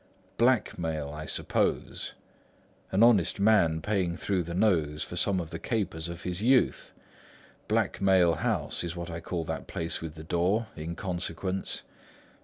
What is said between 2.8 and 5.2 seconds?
an honest man paying through the nose for